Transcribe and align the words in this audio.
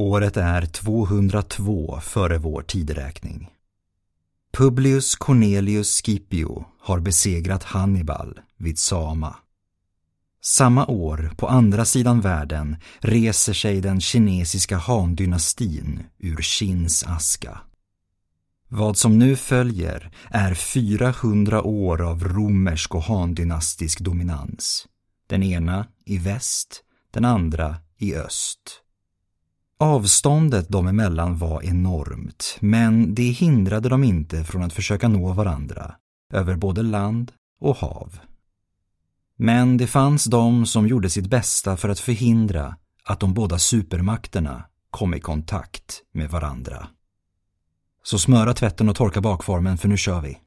Året 0.00 0.36
är 0.36 0.66
202 0.66 2.00
före 2.00 2.38
vår 2.38 2.62
tideräkning. 2.62 3.48
Publius 4.52 5.16
Cornelius 5.16 5.88
Scipio 5.88 6.64
har 6.80 7.00
besegrat 7.00 7.64
Hannibal 7.64 8.40
vid 8.56 8.78
Sama. 8.78 9.36
Samma 10.42 10.86
år, 10.86 11.32
på 11.36 11.48
andra 11.48 11.84
sidan 11.84 12.20
världen, 12.20 12.76
reser 12.98 13.52
sig 13.52 13.80
den 13.80 14.00
kinesiska 14.00 14.76
Han-dynastin 14.76 16.00
ur 16.18 16.42
Qins 16.42 17.04
aska. 17.06 17.60
Vad 18.68 18.96
som 18.96 19.18
nu 19.18 19.36
följer 19.36 20.12
är 20.30 20.54
400 20.54 21.62
år 21.62 22.02
av 22.02 22.24
romersk 22.24 22.94
och 22.94 23.02
Han-dynastisk 23.02 24.00
dominans. 24.00 24.86
Den 25.26 25.42
ena 25.42 25.86
i 26.04 26.18
väst, 26.18 26.82
den 27.10 27.24
andra 27.24 27.76
i 27.96 28.14
öst. 28.14 28.82
Avståndet 29.80 30.68
dem 30.68 30.86
emellan 30.86 31.38
var 31.38 31.62
enormt, 31.62 32.56
men 32.60 33.14
det 33.14 33.22
hindrade 33.22 33.88
dem 33.88 34.04
inte 34.04 34.44
från 34.44 34.62
att 34.62 34.72
försöka 34.72 35.08
nå 35.08 35.32
varandra, 35.32 35.94
över 36.32 36.56
både 36.56 36.82
land 36.82 37.32
och 37.60 37.76
hav. 37.76 38.18
Men 39.36 39.76
det 39.76 39.86
fanns 39.86 40.24
de 40.24 40.66
som 40.66 40.88
gjorde 40.88 41.10
sitt 41.10 41.26
bästa 41.26 41.76
för 41.76 41.88
att 41.88 42.00
förhindra 42.00 42.76
att 43.04 43.20
de 43.20 43.34
båda 43.34 43.58
supermakterna 43.58 44.64
kom 44.90 45.14
i 45.14 45.20
kontakt 45.20 46.02
med 46.12 46.30
varandra. 46.30 46.88
Så 48.02 48.18
smöra 48.18 48.54
tvätten 48.54 48.88
och 48.88 48.96
torka 48.96 49.20
bakformen 49.20 49.78
för 49.78 49.88
nu 49.88 49.96
kör 49.96 50.20
vi. 50.20 50.38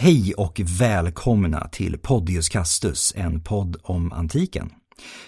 Hej 0.00 0.34
och 0.34 0.60
välkomna 0.64 1.68
till 1.68 1.98
Podius 1.98 2.48
Castus, 2.48 3.12
en 3.16 3.40
podd 3.40 3.76
om 3.82 4.12
antiken. 4.12 4.70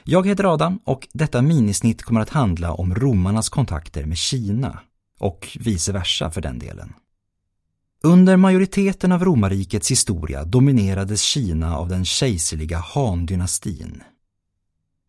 Jag 0.05 0.27
heter 0.27 0.55
Adam 0.55 0.79
och 0.85 1.09
detta 1.13 1.43
minisnitt 1.43 2.03
kommer 2.03 2.21
att 2.21 2.29
handla 2.29 2.73
om 2.73 2.95
romarnas 2.95 3.49
kontakter 3.49 4.05
med 4.05 4.19
Kina 4.19 4.81
och 5.19 5.57
vice 5.61 5.93
versa 5.93 6.31
för 6.31 6.41
den 6.41 6.59
delen. 6.59 6.93
Under 8.03 8.37
majoriteten 8.37 9.13
av 9.13 9.25
romarrikets 9.25 9.91
historia 9.91 10.45
dominerades 10.45 11.23
Kina 11.23 11.77
av 11.77 11.89
den 11.89 12.05
kejserliga 12.05 12.79
Han-dynastin. 12.79 14.03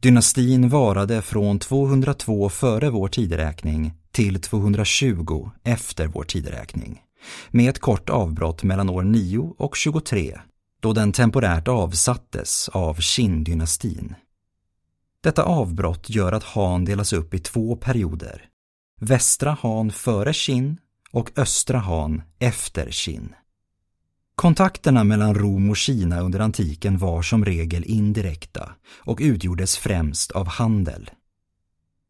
Dynastin 0.01 0.69
varade 0.69 1.21
från 1.21 1.59
202 1.59 2.49
före 2.49 2.89
vår 2.89 3.07
tideräkning 3.07 3.93
till 4.11 4.41
220 4.41 5.49
efter 5.63 6.07
vår 6.07 6.23
tideräkning 6.23 7.01
med 7.49 7.69
ett 7.69 7.79
kort 7.79 8.09
avbrott 8.09 8.63
mellan 8.63 8.89
år 8.89 9.03
9 9.03 9.53
och 9.57 9.75
23 9.75 10.39
då 10.81 10.93
den 10.93 11.11
temporärt 11.11 11.67
avsattes 11.67 12.69
av 12.69 12.97
Qin-dynastin. 12.99 14.15
Detta 15.21 15.43
avbrott 15.43 16.09
gör 16.09 16.31
att 16.31 16.43
Han 16.43 16.85
delas 16.85 17.13
upp 17.13 17.33
i 17.33 17.39
två 17.39 17.75
perioder. 17.75 18.45
Västra 18.99 19.57
Han 19.61 19.91
före 19.91 20.33
Qin 20.33 20.77
och 21.11 21.31
Östra 21.35 21.79
Han 21.79 22.21
efter 22.39 22.91
Qin. 22.91 23.35
Kontakterna 24.35 25.03
mellan 25.03 25.35
Rom 25.35 25.69
och 25.69 25.77
Kina 25.77 26.19
under 26.19 26.39
antiken 26.39 26.97
var 26.97 27.21
som 27.21 27.45
regel 27.45 27.83
indirekta 27.83 28.71
och 28.97 29.19
utgjordes 29.21 29.77
främst 29.77 30.31
av 30.31 30.47
handel. 30.47 31.09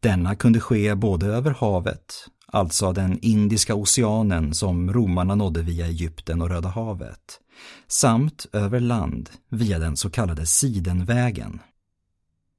Denna 0.02 0.36
kunde 0.36 0.60
ske 0.60 0.96
både 0.96 1.26
över 1.26 1.52
havet 1.52 2.14
alltså 2.52 2.94
den 2.94 3.20
Indiska 3.22 3.76
oceanen 3.76 4.54
som 4.54 4.94
romarna 4.94 5.36
nådde 5.36 5.62
via 5.62 5.86
Egypten 5.86 6.42
och 6.42 6.50
Röda 6.50 6.70
havet, 6.70 7.40
samt 7.88 8.46
över 8.54 8.80
land 8.80 9.30
via 9.50 9.80
den 9.80 9.98
så 9.98 10.10
kallade 10.10 10.46
Sidenvägen. 10.46 11.60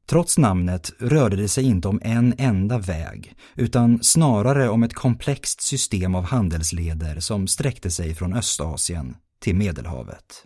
Trots 0.07 0.39
namnet 0.39 0.93
rörde 0.99 1.37
det 1.37 1.49
sig 1.49 1.65
inte 1.65 1.89
om 1.89 2.01
en 2.03 2.35
enda 2.39 2.79
väg, 2.79 3.35
utan 3.55 4.03
snarare 4.03 4.69
om 4.69 4.83
ett 4.83 4.95
komplext 4.95 5.61
system 5.61 6.15
av 6.15 6.25
handelsleder 6.25 7.21
som 7.21 7.47
sträckte 7.47 7.91
sig 7.91 8.15
från 8.15 8.35
Östasien 8.35 9.17
till 9.41 9.57
Medelhavet. 9.57 10.45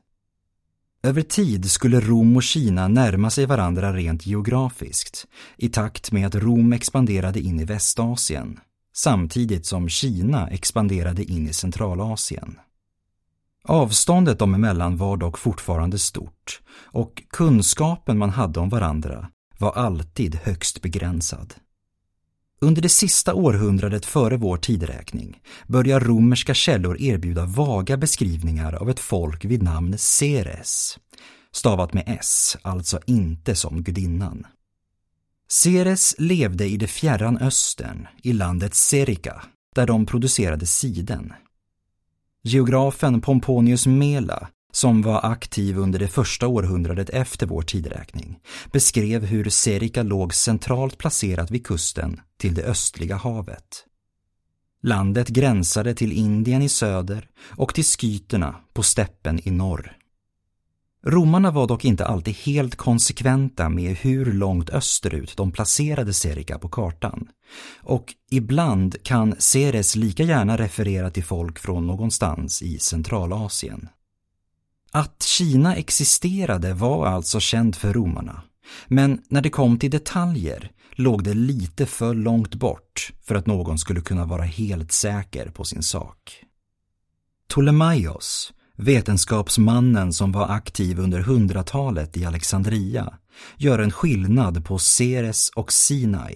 Över 1.03 1.23
tid 1.23 1.71
skulle 1.71 2.01
Rom 2.01 2.37
och 2.37 2.43
Kina 2.43 2.89
närma 2.89 3.31
sig 3.31 3.47
varandra 3.47 3.93
rent 3.93 4.27
geografiskt 4.27 5.27
i 5.57 5.69
takt 5.69 6.13
med 6.13 6.27
att 6.27 6.35
Rom 6.35 6.73
expanderade 6.73 7.41
in 7.41 7.61
i 7.61 7.65
Västasien 7.65 8.61
samtidigt 8.97 9.67
som 9.67 9.89
Kina 9.89 10.49
expanderade 10.49 11.25
in 11.25 11.49
i 11.49 11.53
Centralasien. 11.53 12.59
Avståndet 13.65 14.39
dem 14.39 14.55
emellan 14.55 14.97
var 14.97 15.17
dock 15.17 15.39
fortfarande 15.39 15.99
stort 15.99 16.61
och 16.79 17.23
kunskapen 17.31 18.19
man 18.19 18.31
hade 18.31 18.61
om 18.61 18.69
varandra 18.69 19.29
var 19.59 19.73
alltid 19.73 20.35
högst 20.35 20.83
begränsad. 20.83 21.55
Under 22.61 22.83
det 22.83 22.89
sista 22.89 23.35
århundradet 23.35 24.07
före 24.07 24.37
vår 24.37 24.57
tideräkning 24.57 25.41
börjar 25.67 26.01
romerska 26.01 26.55
källor 26.55 27.01
erbjuda 27.01 27.45
vaga 27.45 27.97
beskrivningar 27.97 28.73
av 28.73 28.91
ett 28.91 29.01
folk 29.01 29.45
vid 29.45 29.63
namn 29.63 29.99
Ceres, 29.99 30.99
stavat 31.53 31.93
med 31.93 32.05
S, 32.07 32.57
alltså 32.63 33.01
inte 33.07 33.55
som 33.55 33.83
gudinnan. 33.83 34.47
Ceres 35.49 36.15
levde 36.19 36.67
i 36.67 36.77
det 36.77 36.87
fjärran 36.87 37.39
östern, 37.39 38.07
i 38.23 38.33
landet 38.33 38.75
Serica, 38.75 39.43
där 39.75 39.87
de 39.87 40.07
producerade 40.07 40.67
siden. 40.67 41.33
Geografen 42.43 43.21
Pomponius 43.21 43.87
Mela, 43.87 44.49
som 44.73 45.03
var 45.03 45.27
aktiv 45.33 45.79
under 45.79 45.99
det 45.99 46.09
första 46.09 46.49
århundradet 46.49 47.11
efter 47.11 47.47
vår 47.47 47.63
tideräkning, 47.63 48.39
beskrev 48.73 49.25
hur 49.25 49.51
Serica 49.51 50.03
låg 50.03 50.35
centralt 50.35 50.99
placerat 50.99 51.51
vid 51.51 51.67
kusten 51.67 52.21
till 52.39 52.55
det 52.55 52.63
östliga 52.63 53.17
havet. 53.17 53.85
Landet 54.83 55.29
gränsade 55.29 55.95
till 55.95 56.13
Indien 56.13 56.63
i 56.63 56.69
söder 56.69 57.29
och 57.39 57.75
till 57.75 57.85
skyterna 57.85 58.57
på 58.73 58.83
steppen 58.83 59.49
i 59.49 59.51
norr. 59.51 59.96
Romarna 61.09 61.51
var 61.51 61.67
dock 61.67 61.85
inte 61.85 62.07
alltid 62.07 62.35
helt 62.35 62.77
konsekventa 62.77 63.69
med 63.69 63.97
hur 63.97 64.33
långt 64.33 64.71
österut 64.71 65.37
de 65.37 65.53
placerade 65.53 66.13
Serica 66.13 66.59
på 66.59 66.69
kartan. 66.69 67.29
Och 67.83 68.15
ibland 68.31 69.03
kan 69.03 69.35
Ceres 69.39 69.97
lika 69.97 70.23
gärna 70.23 70.59
referera 70.59 71.11
till 71.11 71.25
folk 71.25 71.59
från 71.59 71.87
någonstans 71.87 72.63
i 72.63 72.79
Centralasien. 72.79 73.89
Att 74.93 75.23
Kina 75.23 75.77
existerade 75.77 76.75
var 76.75 77.07
alltså 77.07 77.41
känt 77.41 77.77
för 77.77 77.93
romarna. 77.93 78.43
Men 78.87 79.23
när 79.29 79.41
det 79.41 79.51
kom 79.51 79.79
till 79.79 79.91
detaljer 79.91 80.71
låg 80.93 81.25
det 81.25 81.35
lite 81.35 81.87
för 81.87 82.15
långt 82.15 82.55
bort 82.55 83.13
för 83.23 83.35
att 83.35 83.47
någon 83.47 83.79
skulle 83.79 84.01
kunna 84.01 84.25
vara 84.25 84.43
helt 84.43 84.93
säker 84.93 85.51
på 85.51 85.65
sin 85.65 85.83
sak. 85.83 86.45
Ptolemaios, 87.49 88.53
vetenskapsmannen 88.77 90.13
som 90.13 90.33
var 90.33 90.49
aktiv 90.49 90.99
under 90.99 91.21
hundratalet 91.21 92.17
i 92.17 92.25
Alexandria, 92.25 93.15
gör 93.57 93.79
en 93.79 93.91
skillnad 93.91 94.65
på 94.65 94.79
Ceres 94.79 95.51
och 95.57 95.73
Sinai. 95.73 96.35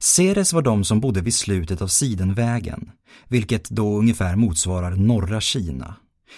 Ceres 0.00 0.52
var 0.52 0.62
de 0.62 0.84
som 0.84 1.00
bodde 1.00 1.20
vid 1.20 1.34
slutet 1.34 1.82
av 1.82 1.88
Sidenvägen, 1.88 2.90
vilket 3.28 3.70
då 3.70 3.98
ungefär 3.98 4.36
motsvarar 4.36 4.90
norra 4.90 5.40
Kina, 5.40 5.96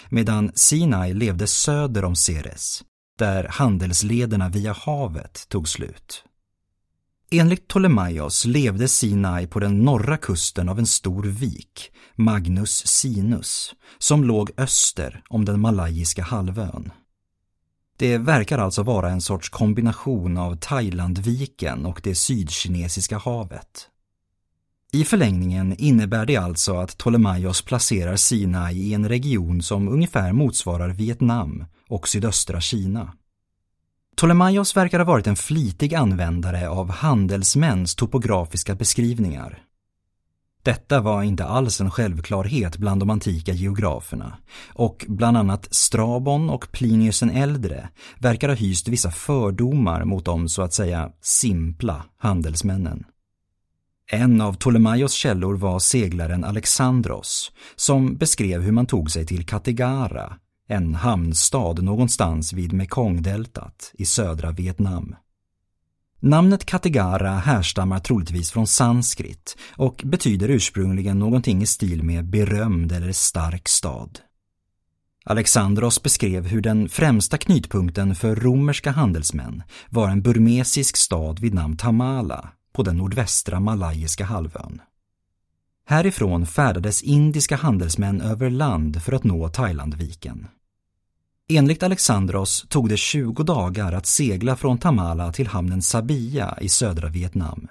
medan 0.08 0.52
Sinai 0.54 1.14
levde 1.14 1.46
söder 1.46 2.04
om 2.04 2.16
Ceres, 2.16 2.82
där 3.18 3.48
handelslederna 3.50 4.48
via 4.48 4.72
havet 4.72 5.46
tog 5.48 5.68
slut. 5.68 6.24
Enligt 7.30 7.68
Ptolemaios 7.68 8.44
levde 8.44 8.88
Sinai 8.88 9.46
på 9.46 9.60
den 9.60 9.78
norra 9.78 10.16
kusten 10.16 10.68
av 10.68 10.78
en 10.78 10.86
stor 10.86 11.22
vik, 11.22 11.90
Magnus 12.16 12.86
Sinus, 12.86 13.74
som 13.98 14.24
låg 14.24 14.50
öster 14.56 15.22
om 15.28 15.44
den 15.44 15.60
malayiska 15.60 16.22
halvön. 16.22 16.92
Det 17.96 18.18
verkar 18.18 18.58
alltså 18.58 18.82
vara 18.82 19.10
en 19.10 19.20
sorts 19.20 19.48
kombination 19.48 20.36
av 20.36 20.56
Thailandviken 20.56 21.86
och 21.86 22.00
det 22.04 22.14
sydkinesiska 22.14 23.18
havet. 23.18 23.88
I 24.92 25.04
förlängningen 25.04 25.74
innebär 25.78 26.26
det 26.26 26.36
alltså 26.36 26.76
att 26.76 26.98
Ptolemaios 26.98 27.62
placerar 27.62 28.16
Sinai 28.16 28.76
i 28.76 28.94
en 28.94 29.08
region 29.08 29.62
som 29.62 29.88
ungefär 29.88 30.32
motsvarar 30.32 30.88
Vietnam 30.88 31.64
och 31.88 32.08
sydöstra 32.08 32.60
Kina. 32.60 33.12
Ptolemaios 34.18 34.76
verkar 34.76 34.98
ha 34.98 35.04
varit 35.04 35.26
en 35.26 35.36
flitig 35.36 35.94
användare 35.94 36.68
av 36.68 36.90
handelsmäns 36.90 37.94
topografiska 37.94 38.74
beskrivningar. 38.74 39.62
Detta 40.62 41.00
var 41.00 41.22
inte 41.22 41.44
alls 41.44 41.80
en 41.80 41.90
självklarhet 41.90 42.76
bland 42.76 43.00
de 43.00 43.10
antika 43.10 43.52
geograferna 43.52 44.38
och 44.74 45.04
bland 45.08 45.36
annat 45.36 45.68
Strabon 45.70 46.50
och 46.50 46.72
Plinius 46.72 47.20
den 47.20 47.30
äldre 47.30 47.88
verkar 48.18 48.48
ha 48.48 48.54
hyst 48.54 48.88
vissa 48.88 49.10
fördomar 49.10 50.04
mot 50.04 50.24
de 50.24 50.48
så 50.48 50.62
att 50.62 50.74
säga 50.74 51.10
simpla 51.20 52.04
handelsmännen. 52.16 53.04
En 54.12 54.40
av 54.40 54.52
Ptolemaios 54.52 55.12
källor 55.12 55.54
var 55.54 55.78
seglaren 55.78 56.44
Alexandros 56.44 57.52
som 57.76 58.16
beskrev 58.16 58.62
hur 58.62 58.72
man 58.72 58.86
tog 58.86 59.10
sig 59.10 59.26
till 59.26 59.46
Kategara 59.46 60.36
en 60.68 60.94
hamnstad 60.94 61.82
någonstans 61.82 62.52
vid 62.52 62.72
Mekongdeltat 62.72 63.92
i 63.94 64.04
södra 64.04 64.50
Vietnam. 64.50 65.16
Namnet 66.20 66.64
Kattegara 66.64 67.30
härstammar 67.30 67.98
troligtvis 68.00 68.50
från 68.50 68.66
sanskrit 68.66 69.56
och 69.70 70.02
betyder 70.04 70.48
ursprungligen 70.48 71.18
någonting 71.18 71.62
i 71.62 71.66
stil 71.66 72.02
med 72.02 72.30
berömd 72.30 72.92
eller 72.92 73.12
stark 73.12 73.68
stad. 73.68 74.18
Alexandros 75.24 76.02
beskrev 76.02 76.46
hur 76.46 76.60
den 76.60 76.88
främsta 76.88 77.38
knutpunkten 77.38 78.14
för 78.14 78.36
romerska 78.36 78.90
handelsmän 78.90 79.62
var 79.90 80.08
en 80.08 80.22
burmesisk 80.22 80.96
stad 80.96 81.38
vid 81.38 81.54
namn 81.54 81.76
Tamala 81.76 82.48
på 82.72 82.82
den 82.82 82.96
nordvästra 82.96 83.60
malajiska 83.60 84.24
halvön. 84.24 84.80
Härifrån 85.86 86.46
färdades 86.46 87.02
indiska 87.02 87.56
handelsmän 87.56 88.20
över 88.20 88.50
land 88.50 89.02
för 89.02 89.12
att 89.12 89.24
nå 89.24 89.48
Thailandviken. 89.48 90.46
Enligt 91.50 91.82
Alexandros 91.82 92.66
tog 92.68 92.88
det 92.88 92.96
20 92.96 93.42
dagar 93.42 93.92
att 93.92 94.06
segla 94.06 94.56
från 94.56 94.78
Tamala 94.78 95.32
till 95.32 95.46
hamnen 95.46 95.82
Sabia 95.82 96.58
i 96.60 96.68
södra 96.68 97.08
Vietnam. 97.08 97.68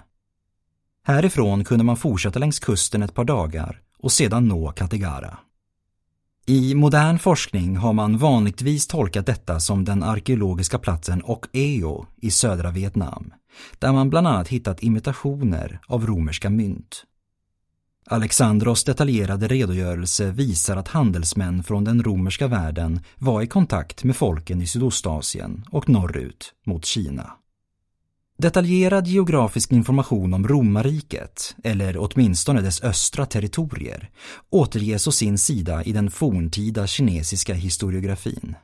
Härifrån 1.04 1.64
kunde 1.64 1.84
man 1.84 1.96
fortsätta 1.96 2.38
längs 2.38 2.58
kusten 2.58 3.02
ett 3.02 3.14
par 3.14 3.24
dagar 3.24 3.80
och 3.98 4.12
sedan 4.12 4.48
nå 4.48 4.72
Kattegara. 4.72 5.38
I 6.46 6.74
modern 6.74 7.18
forskning 7.18 7.76
har 7.76 7.92
man 7.92 8.18
vanligtvis 8.18 8.86
tolkat 8.86 9.26
detta 9.26 9.60
som 9.60 9.84
den 9.84 10.02
arkeologiska 10.02 10.78
platsen 10.78 11.22
Okeo 11.24 12.06
i 12.16 12.30
södra 12.30 12.70
Vietnam, 12.70 13.32
där 13.78 13.92
man 13.92 14.10
bland 14.10 14.26
annat 14.26 14.48
hittat 14.48 14.82
imitationer 14.82 15.80
av 15.86 16.06
romerska 16.06 16.50
mynt. 16.50 17.04
Alexandros 18.10 18.84
detaljerade 18.84 19.48
redogörelse 19.48 20.30
visar 20.30 20.76
att 20.76 20.88
handelsmän 20.88 21.62
från 21.62 21.84
den 21.84 22.02
romerska 22.02 22.46
världen 22.46 23.00
var 23.18 23.42
i 23.42 23.46
kontakt 23.46 24.04
med 24.04 24.16
folken 24.16 24.62
i 24.62 24.66
Sydostasien 24.66 25.64
och 25.70 25.88
norrut 25.88 26.52
mot 26.66 26.84
Kina. 26.84 27.32
Detaljerad 28.38 29.06
geografisk 29.06 29.72
information 29.72 30.34
om 30.34 30.48
romarriket, 30.48 31.56
eller 31.64 31.96
åtminstone 31.98 32.60
dess 32.60 32.82
östra 32.82 33.26
territorier, 33.26 34.10
återges 34.50 35.06
å 35.06 35.12
sin 35.12 35.38
sida 35.38 35.84
i 35.84 35.92
den 35.92 36.10
forntida 36.10 36.86
kinesiska 36.86 37.54
historiografin. 37.54 38.54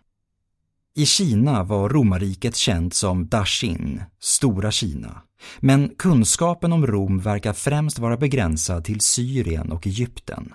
I 0.96 1.06
Kina 1.06 1.64
var 1.64 1.88
romarriket 1.88 2.56
känt 2.56 2.94
som 2.94 3.29
Daxin, 3.29 4.02
Stora 4.20 4.70
Kina, 4.70 5.23
men 5.61 5.88
kunskapen 5.88 6.73
om 6.73 6.87
Rom 6.87 7.19
verkar 7.19 7.52
främst 7.52 7.99
vara 7.99 8.17
begränsad 8.17 8.85
till 8.85 9.00
Syrien 9.00 9.73
och 9.73 9.87
Egypten. 9.87 10.55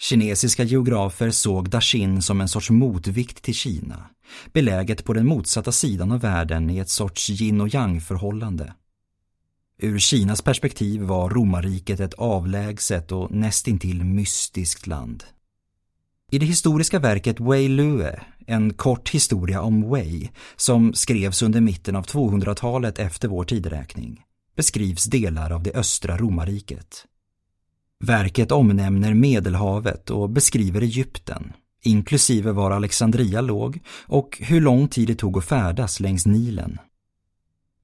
Kinesiska 0.00 0.64
geografer 0.64 1.30
såg 1.30 1.70
Daxin 1.70 2.22
som 2.22 2.40
en 2.40 2.48
sorts 2.48 2.70
motvikt 2.70 3.42
till 3.42 3.54
Kina, 3.54 4.10
beläget 4.52 5.04
på 5.04 5.12
den 5.12 5.26
motsatta 5.26 5.72
sidan 5.72 6.12
av 6.12 6.20
världen 6.20 6.70
i 6.70 6.78
ett 6.78 6.90
sorts 6.90 7.30
yin 7.30 7.60
och 7.60 7.74
yang-förhållande. 7.74 8.74
Ur 9.78 9.98
Kinas 9.98 10.42
perspektiv 10.42 11.02
var 11.02 11.30
romarriket 11.30 12.00
ett 12.00 12.14
avlägset 12.14 13.12
och 13.12 13.30
nästintill 13.30 14.04
mystiskt 14.04 14.86
land. 14.86 15.24
I 16.30 16.38
det 16.38 16.46
historiska 16.46 16.98
verket 16.98 17.40
Wei 17.40 17.68
Lue, 17.68 18.20
en 18.46 18.72
kort 18.74 19.10
historia 19.10 19.62
om 19.62 19.90
Wei, 19.90 20.30
som 20.56 20.94
skrevs 20.94 21.42
under 21.42 21.60
mitten 21.60 21.96
av 21.96 22.06
200-talet 22.06 22.98
efter 22.98 23.28
vår 23.28 23.44
tideräkning, 23.44 24.22
beskrivs 24.56 25.04
delar 25.04 25.50
av 25.50 25.62
det 25.62 25.74
östra 25.74 26.16
romarriket. 26.16 27.06
Verket 28.04 28.52
omnämner 28.52 29.14
Medelhavet 29.14 30.10
och 30.10 30.30
beskriver 30.30 30.80
Egypten, 30.80 31.52
inklusive 31.82 32.52
var 32.52 32.70
Alexandria 32.70 33.40
låg 33.40 33.80
och 34.06 34.38
hur 34.40 34.60
lång 34.60 34.88
tid 34.88 35.08
det 35.08 35.14
tog 35.14 35.38
att 35.38 35.44
färdas 35.44 36.00
längs 36.00 36.26
Nilen. 36.26 36.78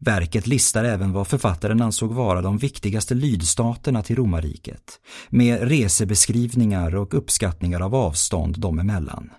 Verket 0.03 0.47
listar 0.47 0.85
även 0.85 1.13
vad 1.13 1.29
författaren 1.29 1.83
ansåg 1.83 2.13
vara 2.13 2.43
de 2.43 2.59
viktigaste 2.59 3.15
lydstaterna 3.15 4.03
till 4.03 4.17
romarriket, 4.17 5.01
med 5.29 5.69
resebeskrivningar 5.69 6.97
och 6.97 7.15
uppskattningar 7.15 7.81
av 7.81 7.95
avstånd 7.95 8.61
dem 8.61 8.79
emellan. 8.79 9.31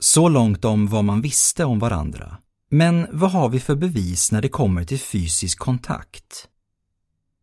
Så 0.00 0.28
långt 0.28 0.64
om 0.64 0.86
vad 0.86 1.04
man 1.04 1.20
visste 1.20 1.64
om 1.64 1.78
varandra. 1.78 2.36
Men 2.70 3.06
vad 3.12 3.30
har 3.30 3.48
vi 3.48 3.60
för 3.60 3.74
bevis 3.74 4.32
när 4.32 4.42
det 4.42 4.48
kommer 4.48 4.84
till 4.84 5.00
fysisk 5.00 5.58
kontakt? 5.58 6.48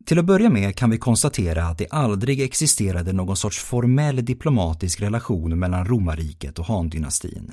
Till 0.05 0.19
att 0.19 0.25
börja 0.25 0.49
med 0.49 0.75
kan 0.75 0.89
vi 0.89 0.97
konstatera 0.97 1.65
att 1.65 1.77
det 1.77 1.87
aldrig 1.89 2.41
existerade 2.41 3.13
någon 3.13 3.37
sorts 3.37 3.59
formell 3.59 4.25
diplomatisk 4.25 5.01
relation 5.01 5.59
mellan 5.59 5.85
romarriket 5.85 6.59
och 6.59 6.65
Han-dynastin. 6.65 7.51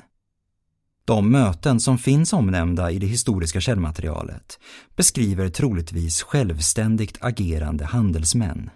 De 1.05 1.31
möten 1.31 1.79
som 1.79 1.97
finns 1.97 2.33
omnämnda 2.33 2.91
i 2.91 2.99
det 2.99 3.07
historiska 3.07 3.61
källmaterialet 3.61 4.59
beskriver 4.95 5.49
troligtvis 5.49 6.21
självständigt 6.21 7.17
agerande 7.21 7.85
handelsmän. 7.85 8.69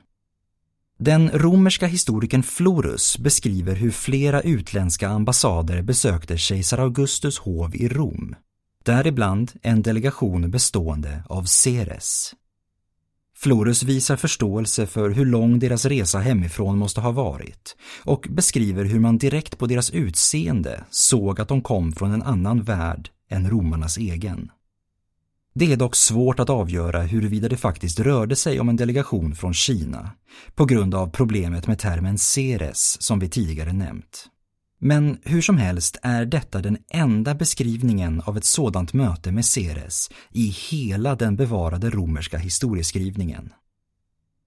Den 0.99 1.29
romerska 1.29 1.87
historikern 1.87 2.43
Florus 2.43 3.17
beskriver 3.17 3.75
hur 3.75 3.91
flera 3.91 4.41
utländska 4.41 5.09
ambassader 5.09 5.81
besökte 5.81 6.37
kejsar 6.37 6.77
Augustus 6.77 7.39
hov 7.39 7.75
i 7.75 7.87
Rom, 7.87 8.35
däribland 8.85 9.51
en 9.61 9.81
delegation 9.81 10.51
bestående 10.51 11.23
av 11.29 11.43
Ceres. 11.43 12.33
Florus 13.39 13.83
visar 13.83 14.15
förståelse 14.15 14.87
för 14.87 15.09
hur 15.09 15.25
lång 15.25 15.59
deras 15.59 15.85
resa 15.85 16.19
hemifrån 16.19 16.77
måste 16.77 17.01
ha 17.01 17.11
varit 17.11 17.75
och 18.03 18.27
beskriver 18.29 18.85
hur 18.85 18.99
man 18.99 19.17
direkt 19.17 19.57
på 19.57 19.67
deras 19.67 19.89
utseende 19.89 20.83
såg 20.89 21.41
att 21.41 21.47
de 21.47 21.61
kom 21.61 21.91
från 21.91 22.11
en 22.11 22.23
annan 22.23 22.63
värld 22.63 23.09
än 23.29 23.49
romarnas 23.49 23.97
egen. 23.97 24.51
Det 25.55 25.73
är 25.73 25.77
dock 25.77 25.95
svårt 25.95 26.39
att 26.39 26.49
avgöra 26.49 27.01
huruvida 27.01 27.49
det 27.49 27.57
faktiskt 27.57 27.99
rörde 27.99 28.35
sig 28.35 28.59
om 28.59 28.69
en 28.69 28.75
delegation 28.75 29.35
från 29.35 29.53
Kina 29.53 30.11
på 30.55 30.65
grund 30.65 30.95
av 30.95 31.07
problemet 31.07 31.67
med 31.67 31.79
termen 31.79 32.17
Ceres 32.17 33.01
som 33.01 33.19
vi 33.19 33.29
tidigare 33.29 33.73
nämnt. 33.73 34.29
Men 34.79 35.17
hur 35.23 35.41
som 35.41 35.57
helst 35.57 35.97
är 36.01 36.25
detta 36.25 36.61
den 36.61 36.77
enda 36.89 37.35
beskrivningen 37.35 38.21
av 38.21 38.37
ett 38.37 38.45
sådant 38.45 38.93
möte 38.93 39.31
med 39.31 39.45
Ceres 39.45 40.09
i 40.31 40.47
hela 40.47 41.15
den 41.15 41.35
bevarade 41.35 41.89
romerska 41.89 42.37
historieskrivningen. 42.37 43.53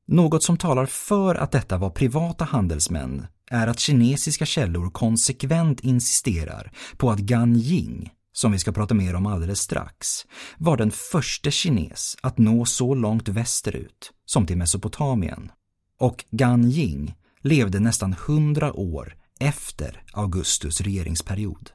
Något 0.06 0.42
som 0.42 0.56
talar 0.56 0.86
för 0.86 1.34
att 1.34 1.52
detta 1.52 1.78
var 1.78 1.90
privata 1.90 2.44
handelsmän 2.44 3.26
är 3.50 3.66
att 3.66 3.78
kinesiska 3.78 4.46
källor 4.46 4.90
konsekvent 4.90 5.80
insisterar 5.80 6.72
på 6.96 7.10
att 7.10 7.18
Gan 7.18 7.56
Ying, 7.56 8.10
som 8.32 8.52
vi 8.52 8.58
ska 8.58 8.72
prata 8.72 8.94
mer 8.94 9.14
om 9.14 9.26
alldeles 9.26 9.60
strax, 9.60 10.26
var 10.58 10.76
den 10.76 10.90
första 10.90 11.50
kines 11.50 12.16
att 12.20 12.38
nå 12.38 12.64
så 12.64 12.94
långt 12.94 13.28
västerut 13.28 14.12
som 14.24 14.46
till 14.46 14.56
Mesopotamien. 14.56 15.52
Och 15.98 16.24
Gan 16.30 16.64
Ying 16.64 17.14
levde 17.42 17.80
nästan 17.80 18.14
hundra 18.26 18.72
år 18.72 19.19
efter 19.40 20.02
Augustus 20.12 20.80
regeringsperiod. 20.80 21.70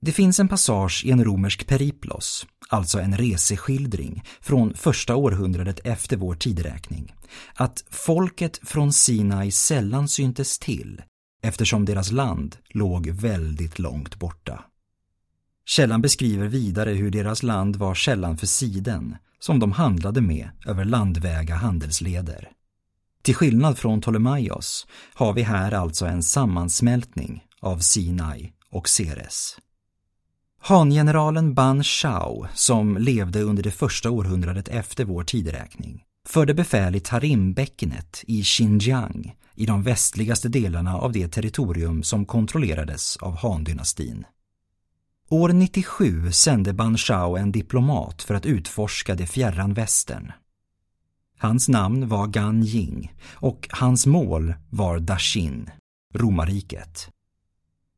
Det 0.00 0.12
finns 0.12 0.40
en 0.40 0.48
passage 0.48 1.02
i 1.06 1.10
en 1.10 1.24
romersk 1.24 1.66
periplos, 1.66 2.46
alltså 2.68 3.00
en 3.00 3.16
reseskildring 3.16 4.24
från 4.40 4.74
första 4.74 5.16
århundradet 5.16 5.80
efter 5.84 6.16
vår 6.16 6.34
tideräkning, 6.34 7.14
att 7.54 7.84
folket 7.90 8.60
från 8.62 8.92
Sinai 8.92 9.50
sällan 9.50 10.08
syntes 10.08 10.58
till 10.58 11.02
eftersom 11.42 11.84
deras 11.84 12.12
land 12.12 12.56
låg 12.68 13.08
väldigt 13.08 13.78
långt 13.78 14.16
borta. 14.16 14.64
Källan 15.66 16.02
beskriver 16.02 16.46
vidare 16.46 16.90
hur 16.90 17.10
deras 17.10 17.42
land 17.42 17.76
var 17.76 17.94
källan 17.94 18.36
för 18.36 18.46
siden 18.46 19.16
som 19.38 19.58
de 19.58 19.72
handlade 19.72 20.20
med 20.20 20.50
över 20.66 20.84
landväga 20.84 21.54
handelsleder. 21.54 22.50
Till 23.24 23.34
skillnad 23.34 23.78
från 23.78 24.00
Ptolemaios 24.00 24.86
har 25.14 25.32
vi 25.32 25.42
här 25.42 25.72
alltså 25.72 26.06
en 26.06 26.22
sammansmältning 26.22 27.44
av 27.60 27.78
Sinai 27.78 28.52
och 28.70 28.88
Ceres. 28.88 29.56
Hangeneralen 30.60 31.54
Ban 31.54 31.84
Shao, 31.84 32.46
som 32.54 32.96
levde 32.96 33.42
under 33.42 33.62
det 33.62 33.70
första 33.70 34.10
århundradet 34.10 34.68
efter 34.68 35.04
vår 35.04 35.24
tideräkning, 35.24 36.02
förde 36.28 36.54
befäl 36.54 36.96
i 36.96 37.00
Tarimbäckenet 37.00 38.24
i 38.26 38.42
Xinjiang 38.42 39.36
i 39.54 39.66
de 39.66 39.82
västligaste 39.82 40.48
delarna 40.48 40.96
av 40.96 41.12
det 41.12 41.28
territorium 41.28 42.02
som 42.02 42.26
kontrollerades 42.26 43.16
av 43.16 43.36
Han-dynastin. 43.36 44.24
År 45.28 45.48
97 45.48 46.32
sände 46.32 46.72
Ban 46.72 46.98
Shao 46.98 47.36
en 47.36 47.52
diplomat 47.52 48.22
för 48.22 48.34
att 48.34 48.46
utforska 48.46 49.14
det 49.14 49.26
fjärran 49.26 49.74
västern. 49.74 50.32
Hans 51.44 51.68
namn 51.68 52.08
var 52.08 52.26
Gan 52.26 52.62
Ying 52.62 53.12
och 53.32 53.68
hans 53.70 54.06
mål 54.06 54.54
var 54.70 54.98
Dashin, 54.98 55.70
romarriket. 56.14 57.08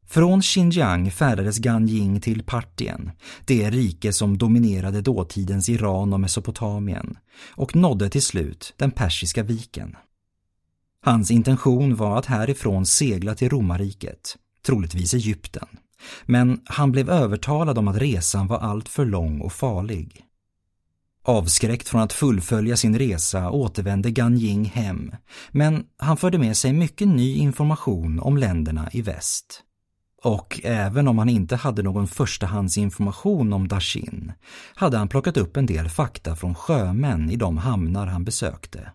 Från 0.07 0.43
Xinjiang 0.43 1.11
färdades 1.11 1.59
Gan 1.59 1.89
Ying 1.89 2.21
till 2.21 2.43
Partien, 2.43 3.11
det 3.45 3.71
rike 3.71 4.13
som 4.13 4.39
dominerade 4.39 5.01
dåtidens 5.01 5.69
Iran 5.69 6.13
och 6.13 6.21
Mesopotamien, 6.21 7.19
och 7.51 7.77
nådde 7.77 8.09
till 8.09 8.23
slut 8.23 8.75
den 8.77 8.91
persiska 8.91 9.43
viken. 9.43 9.97
Hans 11.03 11.31
intention 11.31 11.97
var 11.97 12.19
att 12.19 12.27
härifrån 12.27 12.87
segla 12.87 13.35
till 13.35 13.49
romarriket, 13.49 14.37
troligtvis 14.67 15.15
Egypten. 15.15 15.69
Men 16.25 16.61
han 16.65 16.93
blev 16.93 17.11
övertalad 17.11 17.79
om 17.79 17.89
att 17.89 17.97
resan 17.97 18.47
var 18.47 18.59
alltför 18.59 19.05
lång 19.05 19.41
och 19.41 19.53
farlig. 19.53 20.26
Avskräckt 21.29 21.89
från 21.89 22.01
att 22.01 22.13
fullfölja 22.13 22.77
sin 22.77 22.99
resa 22.99 23.51
återvände 23.51 24.11
Gan 24.11 24.37
Ying 24.37 24.65
hem, 24.65 25.13
men 25.51 25.85
han 25.99 26.17
förde 26.17 26.39
med 26.39 26.57
sig 26.57 26.73
mycket 26.73 27.09
ny 27.09 27.35
information 27.35 28.21
om 28.21 28.37
länderna 28.37 28.89
i 28.93 29.03
väst. 29.03 29.63
Och 30.23 30.61
även 30.65 31.09
om 31.09 31.19
han 31.19 31.29
inte 31.29 31.57
hade 31.57 31.83
någon 31.83 32.09
förstahandsinformation 32.09 33.53
om 33.53 33.69
Dashin 33.69 34.33
hade 34.75 34.99
han 34.99 35.09
plockat 35.09 35.37
upp 35.37 35.57
en 35.57 35.67
del 35.67 35.89
fakta 35.89 36.37
från 36.37 36.55
sjömän 36.55 37.31
i 37.31 37.37
de 37.37 37.59
hamnar 37.59 38.07
han 38.07 38.25
besökte. 38.25 38.93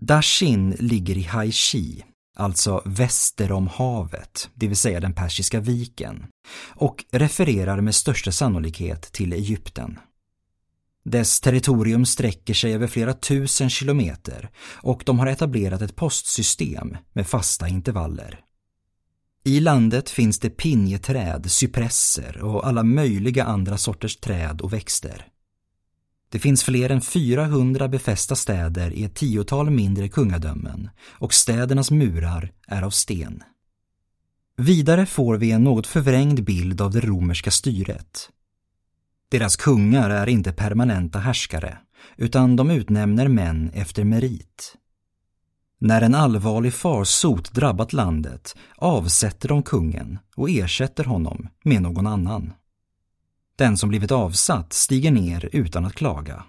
Dashin 0.00 0.70
ligger 0.70 1.16
i 1.16 1.22
Haishi, 1.22 2.04
alltså 2.36 2.82
väster 2.84 3.52
om 3.52 3.68
havet, 3.68 4.50
det 4.54 4.68
vill 4.68 4.76
säga 4.76 5.00
den 5.00 5.14
persiska 5.14 5.60
viken, 5.60 6.26
och 6.68 7.04
refererar 7.10 7.80
med 7.80 7.94
största 7.94 8.32
sannolikhet 8.32 9.02
till 9.02 9.32
Egypten. 9.32 9.98
Dess 11.08 11.40
territorium 11.40 12.06
sträcker 12.06 12.54
sig 12.54 12.74
över 12.74 12.86
flera 12.86 13.14
tusen 13.14 13.70
kilometer 13.70 14.50
och 14.72 15.02
de 15.06 15.18
har 15.18 15.26
etablerat 15.26 15.82
ett 15.82 15.96
postsystem 15.96 16.96
med 17.12 17.26
fasta 17.26 17.68
intervaller. 17.68 18.40
I 19.44 19.60
landet 19.60 20.10
finns 20.10 20.38
det 20.38 20.50
pinjeträd, 20.50 21.50
cypresser 21.50 22.42
och 22.42 22.66
alla 22.66 22.82
möjliga 22.82 23.44
andra 23.44 23.78
sorters 23.78 24.16
träd 24.16 24.60
och 24.60 24.72
växter. 24.72 25.26
Det 26.28 26.38
finns 26.38 26.64
fler 26.64 26.90
än 26.90 27.00
400 27.00 27.88
befästa 27.88 28.36
städer 28.36 28.90
i 28.90 29.04
ett 29.04 29.14
tiotal 29.14 29.70
mindre 29.70 30.08
kungadömen 30.08 30.90
och 31.08 31.34
städernas 31.34 31.90
murar 31.90 32.52
är 32.66 32.82
av 32.82 32.90
sten. 32.90 33.42
Vidare 34.56 35.06
får 35.06 35.36
vi 35.36 35.50
en 35.50 35.64
något 35.64 35.86
förvrängd 35.86 36.44
bild 36.44 36.80
av 36.80 36.90
det 36.90 37.00
romerska 37.00 37.50
styret. 37.50 38.30
Deras 39.28 39.56
kungar 39.56 40.10
är 40.10 40.26
inte 40.26 40.52
permanenta 40.52 41.18
härskare 41.18 41.78
utan 42.16 42.56
de 42.56 42.70
utnämner 42.70 43.28
män 43.28 43.70
efter 43.74 44.04
merit. 44.04 44.76
När 45.78 46.02
en 46.02 46.14
allvarlig 46.14 46.74
farsot 46.74 47.52
drabbat 47.52 47.92
landet 47.92 48.56
avsätter 48.76 49.48
de 49.48 49.62
kungen 49.62 50.18
och 50.36 50.50
ersätter 50.50 51.04
honom 51.04 51.48
med 51.64 51.82
någon 51.82 52.06
annan. 52.06 52.52
Den 53.56 53.76
som 53.76 53.88
blivit 53.88 54.10
avsatt 54.10 54.72
stiger 54.72 55.10
ner 55.10 55.48
utan 55.52 55.84
att 55.84 55.94
klaga. 55.94 56.44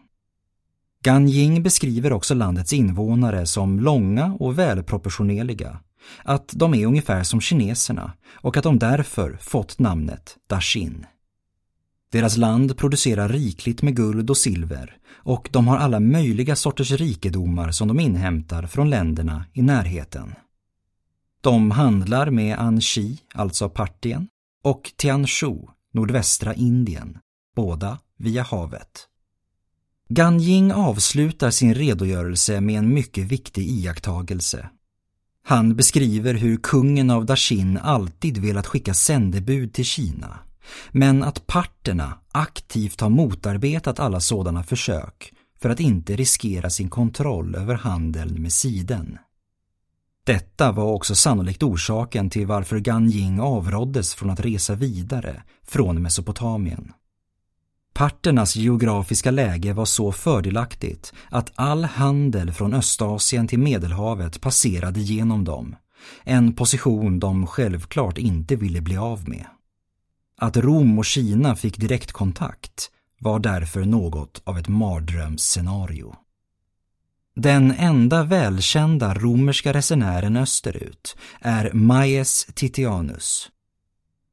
Gan 1.03 1.27
Ying 1.27 1.63
beskriver 1.63 2.13
också 2.13 2.33
landets 2.33 2.73
invånare 2.73 3.45
som 3.45 3.79
långa 3.79 4.33
och 4.39 4.59
välproportionerliga, 4.59 5.79
att 6.23 6.51
de 6.55 6.73
är 6.73 6.85
ungefär 6.85 7.23
som 7.23 7.41
kineserna 7.41 8.13
och 8.33 8.57
att 8.57 8.63
de 8.63 8.79
därför 8.79 9.37
fått 9.41 9.79
namnet 9.79 10.37
Dashin. 10.47 11.05
Deras 12.11 12.37
land 12.37 12.77
producerar 12.77 13.29
rikligt 13.29 13.81
med 13.81 13.95
guld 13.95 14.29
och 14.29 14.37
silver 14.37 14.97
och 15.13 15.49
de 15.51 15.67
har 15.67 15.77
alla 15.77 15.99
möjliga 15.99 16.55
sorters 16.55 16.91
rikedomar 16.91 17.71
som 17.71 17.87
de 17.87 17.99
inhämtar 17.99 18.67
från 18.67 18.89
länderna 18.89 19.45
i 19.53 19.61
närheten. 19.61 20.33
De 21.41 21.71
handlar 21.71 22.29
med 22.29 22.59
Anxi, 22.59 23.19
alltså 23.33 23.69
Partien, 23.69 24.27
och 24.63 24.91
Tianshu, 24.97 25.55
nordvästra 25.93 26.53
Indien, 26.53 27.17
båda 27.55 27.99
via 28.17 28.43
havet. 28.43 29.07
Gan 30.09 30.39
Ying 30.39 30.71
avslutar 30.71 31.51
sin 31.51 31.73
redogörelse 31.73 32.61
med 32.61 32.77
en 32.77 32.93
mycket 32.93 33.25
viktig 33.25 33.69
iakttagelse. 33.69 34.69
Han 35.43 35.75
beskriver 35.75 36.33
hur 36.33 36.57
kungen 36.57 37.09
av 37.09 37.25
Dashin 37.25 37.77
alltid 37.77 38.37
velat 38.37 38.67
skicka 38.67 38.93
sändebud 38.93 39.73
till 39.73 39.85
Kina, 39.85 40.39
men 40.91 41.23
att 41.23 41.47
parterna 41.47 42.19
aktivt 42.31 43.01
har 43.01 43.09
motarbetat 43.09 43.99
alla 43.99 44.19
sådana 44.19 44.63
försök 44.63 45.33
för 45.61 45.69
att 45.69 45.79
inte 45.79 46.15
riskera 46.15 46.69
sin 46.69 46.89
kontroll 46.89 47.55
över 47.55 47.75
handeln 47.75 48.41
med 48.41 48.53
siden. 48.53 49.17
Detta 50.23 50.71
var 50.71 50.83
också 50.83 51.15
sannolikt 51.15 51.63
orsaken 51.63 52.29
till 52.29 52.47
varför 52.47 52.79
Gan 52.79 53.11
Ying 53.11 53.39
avråddes 53.39 54.15
från 54.15 54.29
att 54.29 54.39
resa 54.39 54.75
vidare 54.75 55.43
från 55.67 56.01
Mesopotamien. 56.01 56.91
Parternas 57.93 58.55
geografiska 58.55 59.31
läge 59.31 59.73
var 59.73 59.85
så 59.85 60.11
fördelaktigt 60.11 61.13
att 61.29 61.51
all 61.55 61.83
handel 61.83 62.51
från 62.51 62.73
Östasien 62.73 63.47
till 63.47 63.59
Medelhavet 63.59 64.41
passerade 64.41 64.99
genom 64.99 65.43
dem. 65.43 65.75
En 66.23 66.53
position 66.53 67.19
de 67.19 67.47
självklart 67.47 68.17
inte 68.17 68.55
ville 68.55 68.81
bli 68.81 68.97
av 68.97 69.29
med. 69.29 69.45
Att 70.39 70.57
Rom 70.57 70.99
och 70.99 71.05
Kina 71.05 71.55
fick 71.55 71.77
direktkontakt 71.77 72.91
var 73.19 73.39
därför 73.39 73.85
något 73.85 74.41
av 74.43 74.57
ett 74.57 74.67
mardrömsscenario. 74.67 76.15
Den 77.35 77.71
enda 77.71 78.23
välkända 78.23 79.13
romerska 79.13 79.73
resenären 79.73 80.37
österut 80.37 81.17
är 81.41 81.73
Maies 81.73 82.45
Titianus. 82.45 83.49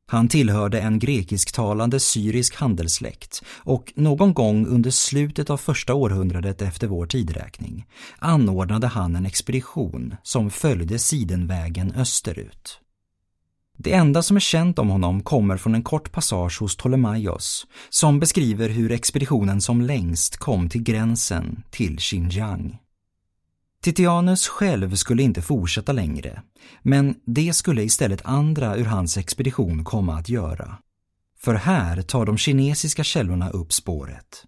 Han 0.06 0.28
tillhörde 0.28 0.80
en 0.80 0.99
grekisktalande 0.99 2.00
syrisk 2.00 2.56
handelssläkt 2.56 3.42
och 3.49 3.92
någon 3.96 4.34
gång 4.34 4.66
under 4.66 4.90
slutet 4.90 5.50
av 5.50 5.56
första 5.56 5.94
århundradet 5.94 6.62
efter 6.62 6.87
vår 6.87 7.06
tidräkning 7.06 7.87
anordnade 8.18 8.87
han 8.87 9.16
en 9.16 9.26
expedition 9.26 10.16
som 10.23 10.50
följde 10.50 10.99
sidenvägen 10.99 11.92
österut. 11.96 12.80
Det 13.78 13.93
enda 13.93 14.23
som 14.23 14.37
är 14.37 14.40
känt 14.40 14.78
om 14.78 14.88
honom 14.88 15.23
kommer 15.23 15.57
från 15.57 15.75
en 15.75 15.83
kort 15.83 16.12
passage 16.12 16.61
hos 16.61 16.76
Ptolemaios 16.76 17.66
som 17.88 18.21
beskriver 18.21 18.69
hur 18.69 18.93
expeditionen 18.93 19.61
som 19.61 19.81
längst 19.81 20.37
kom 20.37 20.69
till 20.69 20.83
gränsen 20.83 21.62
till 21.71 21.99
Xinjiang. 21.99 22.78
Titianus 23.83 24.49
själv 24.49 24.95
skulle 24.95 25.23
inte 25.23 25.43
fortsätta 25.43 25.93
längre, 25.93 26.43
men 26.83 27.14
det 27.26 27.52
skulle 27.52 27.83
istället 27.83 28.25
andra 28.25 28.76
ur 28.76 28.85
hans 28.85 29.16
expedition 29.16 29.85
komma 29.85 30.14
att 30.14 30.28
göra. 30.28 30.78
För 31.38 31.54
här 31.54 32.02
tar 32.02 32.26
de 32.26 32.37
kinesiska 32.38 33.04
källorna 33.04 33.50
upp 33.50 33.73
spåret. 33.73 34.45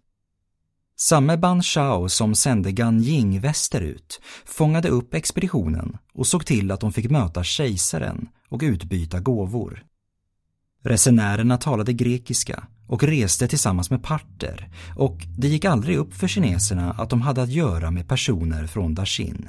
Samme 0.98 1.36
Ban 1.36 1.62
Shao 1.62 2.08
som 2.08 2.34
sände 2.34 2.72
Gan 2.72 3.00
Ying 3.00 3.40
västerut 3.40 4.20
fångade 4.44 4.88
upp 4.88 5.14
expeditionen 5.14 5.98
och 6.14 6.26
såg 6.26 6.46
till 6.46 6.70
att 6.70 6.80
de 6.80 6.92
fick 6.92 7.10
möta 7.10 7.44
kejsaren 7.44 8.28
och 8.48 8.60
utbyta 8.62 9.20
gåvor. 9.20 9.84
Resenärerna 10.82 11.58
talade 11.58 11.92
grekiska 11.92 12.66
och 12.86 13.02
reste 13.02 13.48
tillsammans 13.48 13.90
med 13.90 14.02
parter 14.02 14.68
och 14.96 15.26
det 15.38 15.48
gick 15.48 15.64
aldrig 15.64 15.96
upp 15.96 16.14
för 16.14 16.28
kineserna 16.28 16.92
att 16.92 17.10
de 17.10 17.22
hade 17.22 17.42
att 17.42 17.52
göra 17.52 17.90
med 17.90 18.08
personer 18.08 18.66
från 18.66 18.94
Dashin. 18.94 19.48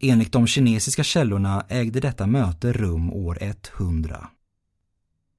Enligt 0.00 0.32
de 0.32 0.46
kinesiska 0.46 1.04
källorna 1.04 1.66
ägde 1.68 2.00
detta 2.00 2.26
möte 2.26 2.72
rum 2.72 3.12
år 3.12 3.38
100. 3.42 4.28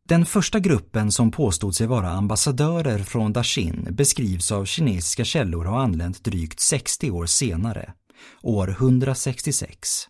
Den 0.09 0.25
första 0.25 0.59
gruppen 0.59 1.11
som 1.11 1.31
påstod 1.31 1.75
sig 1.75 1.88
vara 1.88 2.09
ambassadörer 2.09 2.99
från 2.99 3.33
Dashin 3.33 3.88
beskrivs 3.91 4.51
av 4.51 4.65
kinesiska 4.65 5.25
källor 5.25 5.65
ha 5.65 5.81
anlänt 5.81 6.23
drygt 6.23 6.59
60 6.59 7.11
år 7.11 7.25
senare, 7.25 7.93
år 8.41 8.69
166. 8.69 10.07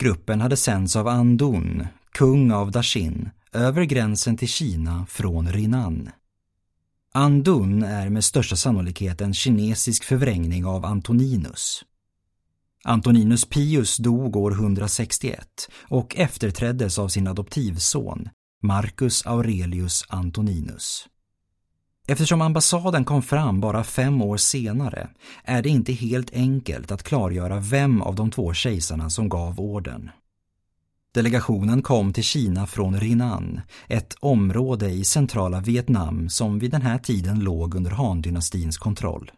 Gruppen 0.00 0.40
hade 0.40 0.56
sänds 0.56 0.96
av 0.96 1.08
Andun, 1.08 1.86
kung 2.12 2.52
av 2.52 2.70
Dashin, 2.70 3.30
över 3.52 3.84
gränsen 3.84 4.36
till 4.36 4.48
Kina 4.48 5.06
från 5.06 5.52
Rinan. 5.52 6.10
Andun 7.12 7.82
är 7.82 8.08
med 8.08 8.24
största 8.24 8.56
sannolikhet 8.56 9.20
en 9.20 9.34
kinesisk 9.34 10.04
förvrängning 10.04 10.64
av 10.64 10.84
Antoninus. 10.84 11.84
Antoninus 12.84 13.44
Pius 13.44 13.96
dog 13.96 14.36
år 14.36 14.52
161 14.52 15.68
och 15.88 16.16
efterträddes 16.16 16.98
av 16.98 17.08
sin 17.08 17.26
adoptivson 17.26 18.28
Marcus 18.62 19.26
Aurelius 19.26 20.04
Antoninus. 20.08 21.06
Eftersom 22.10 22.42
ambassaden 22.42 23.04
kom 23.04 23.22
fram 23.22 23.60
bara 23.60 23.84
fem 23.84 24.22
år 24.22 24.36
senare 24.36 25.08
är 25.44 25.62
det 25.62 25.68
inte 25.68 25.92
helt 25.92 26.34
enkelt 26.34 26.90
att 26.90 27.02
klargöra 27.02 27.60
vem 27.60 28.02
av 28.02 28.14
de 28.14 28.30
två 28.30 28.52
kejsarna 28.52 29.10
som 29.10 29.28
gav 29.28 29.60
orden. 29.60 30.10
Delegationen 31.14 31.82
kom 31.82 32.12
till 32.12 32.24
Kina 32.24 32.66
från 32.66 33.00
Rinan, 33.00 33.60
ett 33.88 34.16
område 34.20 34.90
i 34.90 35.04
centrala 35.04 35.60
Vietnam 35.60 36.28
som 36.28 36.58
vid 36.58 36.70
den 36.70 36.82
här 36.82 36.98
tiden 36.98 37.40
låg 37.40 37.74
under 37.74 37.90
Han-dynastins 37.90 38.78
kontroll. 38.78 39.30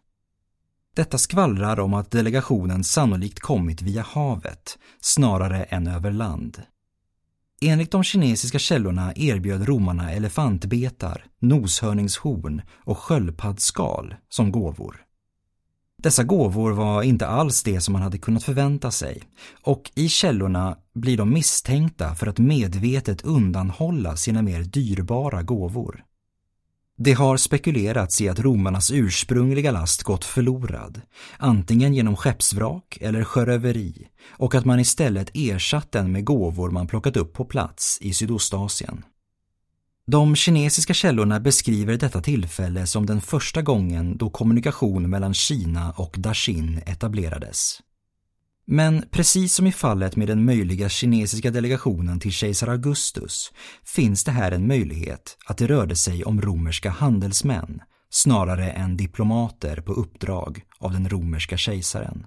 Detta 0.96 1.18
skvallrar 1.18 1.80
om 1.80 1.94
att 1.94 2.10
delegationen 2.10 2.84
sannolikt 2.84 3.40
kommit 3.40 3.82
via 3.82 4.02
havet, 4.02 4.78
snarare 5.00 5.62
än 5.62 5.86
över 5.86 6.10
land. 6.10 6.62
Enligt 7.64 7.90
de 7.90 8.04
kinesiska 8.04 8.58
källorna 8.58 9.12
erbjöd 9.16 9.68
romarna 9.68 10.12
elefantbetar, 10.12 11.24
noshörningshorn 11.40 12.62
och 12.84 12.98
sköldpaddsskal 12.98 14.14
som 14.28 14.52
gåvor. 14.52 14.96
Dessa 16.02 16.22
gåvor 16.24 16.72
var 16.72 17.02
inte 17.02 17.26
alls 17.26 17.62
det 17.62 17.80
som 17.80 17.92
man 17.92 18.02
hade 18.02 18.18
kunnat 18.18 18.42
förvänta 18.44 18.90
sig 18.90 19.22
och 19.62 19.90
i 19.94 20.08
källorna 20.08 20.76
blir 20.94 21.16
de 21.16 21.30
misstänkta 21.30 22.14
för 22.14 22.26
att 22.26 22.38
medvetet 22.38 23.22
undanhålla 23.22 24.16
sina 24.16 24.42
mer 24.42 24.62
dyrbara 24.62 25.42
gåvor. 25.42 26.04
Det 26.98 27.12
har 27.12 27.36
spekulerats 27.36 28.20
i 28.20 28.28
att 28.28 28.40
romarnas 28.40 28.90
ursprungliga 28.90 29.70
last 29.70 30.02
gått 30.02 30.24
förlorad, 30.24 31.00
antingen 31.38 31.94
genom 31.94 32.16
skeppsvrak 32.16 32.98
eller 33.00 33.24
sjöröveri 33.24 34.08
och 34.30 34.54
att 34.54 34.64
man 34.64 34.80
istället 34.80 35.30
ersatt 35.34 35.92
den 35.92 36.12
med 36.12 36.24
gåvor 36.24 36.70
man 36.70 36.86
plockat 36.86 37.16
upp 37.16 37.32
på 37.32 37.44
plats 37.44 37.98
i 38.00 38.14
Sydostasien. 38.14 39.04
De 40.06 40.36
kinesiska 40.36 40.94
källorna 40.94 41.40
beskriver 41.40 41.96
detta 41.96 42.20
tillfälle 42.20 42.86
som 42.86 43.06
den 43.06 43.20
första 43.20 43.62
gången 43.62 44.16
då 44.16 44.30
kommunikation 44.30 45.10
mellan 45.10 45.34
Kina 45.34 45.90
och 45.96 46.14
Dashin 46.18 46.82
etablerades. 46.86 47.80
Men 48.66 49.04
precis 49.10 49.54
som 49.54 49.66
i 49.66 49.72
fallet 49.72 50.16
med 50.16 50.28
den 50.28 50.44
möjliga 50.44 50.88
kinesiska 50.88 51.50
delegationen 51.50 52.20
till 52.20 52.32
kejsar 52.32 52.68
Augustus 52.68 53.52
finns 53.84 54.24
det 54.24 54.32
här 54.32 54.52
en 54.52 54.66
möjlighet 54.66 55.36
att 55.46 55.58
det 55.58 55.66
rörde 55.66 55.96
sig 55.96 56.24
om 56.24 56.42
romerska 56.42 56.90
handelsmän 56.90 57.80
snarare 58.10 58.70
än 58.70 58.96
diplomater 58.96 59.80
på 59.80 59.92
uppdrag 59.92 60.62
av 60.78 60.92
den 60.92 61.08
romerska 61.08 61.56
kejsaren. 61.56 62.26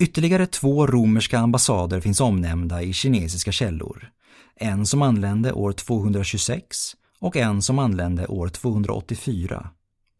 Ytterligare 0.00 0.46
två 0.46 0.86
romerska 0.86 1.38
ambassader 1.38 2.00
finns 2.00 2.20
omnämnda 2.20 2.82
i 2.82 2.92
kinesiska 2.92 3.52
källor. 3.52 4.10
En 4.56 4.86
som 4.86 5.02
anlände 5.02 5.52
år 5.52 5.72
226 5.72 6.76
och 7.20 7.36
en 7.36 7.62
som 7.62 7.78
anlände 7.78 8.26
år 8.26 8.48
284. 8.48 9.70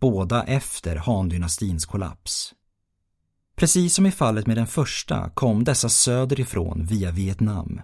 Båda 0.01 0.45
efter 0.45 0.97
Han-dynastins 0.97 1.87
kollaps. 1.87 2.55
Precis 3.57 3.95
som 3.95 4.07
i 4.07 4.11
fallet 4.11 4.47
med 4.47 4.57
den 4.57 4.67
första 4.67 5.31
kom 5.31 5.65
dessa 5.65 5.89
söderifrån 5.89 6.87
via 6.87 7.11
Vietnam. 7.11 7.81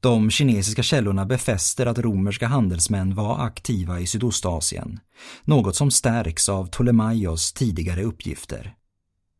De 0.00 0.30
kinesiska 0.30 0.82
källorna 0.82 1.26
befäster 1.26 1.86
att 1.86 1.98
romerska 1.98 2.46
handelsmän 2.46 3.14
var 3.14 3.44
aktiva 3.44 4.00
i 4.00 4.06
Sydostasien, 4.06 5.00
något 5.44 5.76
som 5.76 5.90
stärks 5.90 6.48
av 6.48 6.66
Ptolemaios 6.66 7.52
tidigare 7.52 8.02
uppgifter. 8.02 8.74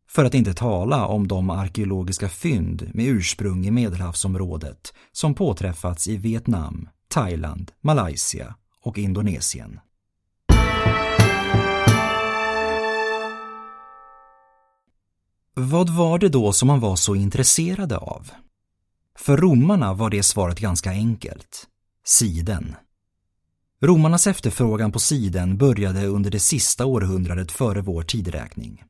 För 0.09 0.25
att 0.25 0.33
inte 0.33 0.53
tala 0.53 1.05
om 1.05 1.27
de 1.27 1.49
arkeologiska 1.49 2.29
fynd 2.29 2.91
med 2.93 3.05
ursprung 3.05 3.65
i 3.65 3.71
Medelhavsområdet 3.71 4.93
som 5.11 5.33
påträffats 5.33 6.07
i 6.07 6.17
Vietnam, 6.17 6.89
Thailand, 7.07 7.71
Malaysia 7.81 8.55
och 8.83 8.97
Indonesien. 8.97 9.79
Vad 15.63 15.89
var 15.89 16.19
det 16.19 16.29
då 16.29 16.53
som 16.53 16.67
man 16.67 16.79
var 16.79 16.95
så 16.95 17.15
intresserade 17.15 17.97
av? 17.97 18.31
För 19.19 19.37
romarna 19.37 19.93
var 19.93 20.09
det 20.09 20.23
svaret 20.23 20.59
ganska 20.59 20.89
enkelt. 20.89 21.67
Siden. 22.05 22.75
Romarnas 23.81 24.27
efterfrågan 24.27 24.91
på 24.91 24.99
siden 24.99 25.57
började 25.57 26.05
under 26.05 26.31
det 26.31 26.39
sista 26.39 26.85
århundradet 26.85 27.51
före 27.51 27.81
vår 27.81 28.03
tideräkning. 28.03 28.83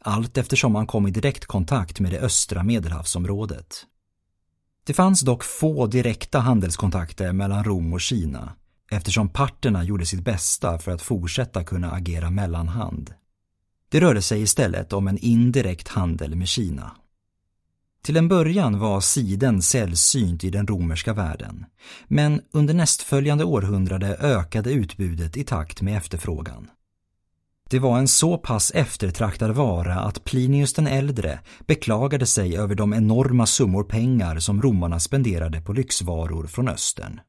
Allt 0.00 0.38
eftersom 0.38 0.72
man 0.72 0.86
kom 0.86 1.06
i 1.06 1.10
direktkontakt 1.10 2.00
med 2.00 2.12
det 2.12 2.20
östra 2.20 2.62
medelhavsområdet. 2.62 3.86
Det 4.86 4.94
fanns 4.94 5.20
dock 5.20 5.44
få 5.44 5.86
direkta 5.86 6.38
handelskontakter 6.38 7.32
mellan 7.32 7.64
Rom 7.64 7.92
och 7.92 8.00
Kina 8.00 8.52
eftersom 8.90 9.28
parterna 9.28 9.84
gjorde 9.84 10.06
sitt 10.06 10.24
bästa 10.24 10.78
för 10.78 10.92
att 10.92 11.02
fortsätta 11.02 11.64
kunna 11.64 11.92
agera 11.92 12.30
mellanhand. 12.30 13.14
Det 13.88 14.00
rörde 14.00 14.22
sig 14.22 14.42
istället 14.42 14.92
om 14.92 15.08
en 15.08 15.18
indirekt 15.18 15.88
handel 15.88 16.36
med 16.36 16.48
Kina. 16.48 16.90
Till 18.02 18.16
en 18.16 18.28
början 18.28 18.78
var 18.78 19.00
siden 19.00 19.62
sällsynt 19.62 20.44
i 20.44 20.50
den 20.50 20.66
romerska 20.66 21.12
världen, 21.12 21.66
men 22.06 22.40
under 22.50 22.74
nästföljande 22.74 23.44
århundrade 23.44 24.16
ökade 24.16 24.72
utbudet 24.72 25.36
i 25.36 25.44
takt 25.44 25.82
med 25.82 25.96
efterfrågan. 25.96 26.70
Det 27.70 27.78
var 27.78 27.98
en 27.98 28.08
så 28.08 28.38
pass 28.38 28.70
eftertraktad 28.74 29.54
vara 29.54 29.94
att 29.94 30.24
Plinius 30.24 30.72
den 30.72 30.86
äldre 30.86 31.40
beklagade 31.66 32.26
sig 32.26 32.56
över 32.56 32.74
de 32.74 32.94
enorma 32.94 33.46
summor 33.46 33.84
pengar 33.84 34.38
som 34.38 34.62
romarna 34.62 35.00
spenderade 35.00 35.60
på 35.60 35.72
lyxvaror 35.72 36.46
från 36.46 36.68
östern. 36.68 37.20